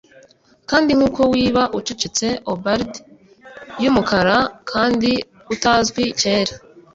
[0.69, 2.91] kandi nkuko wiba ucecetse.o bard
[3.83, 4.37] yumukara
[4.71, 5.11] kandi
[5.53, 6.53] utazwi kera,